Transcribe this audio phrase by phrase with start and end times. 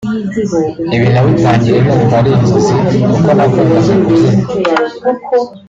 [0.95, 2.73] Ibi nabitangiye numva ari inzozi
[3.05, 4.43] kuko nakundaga kubyina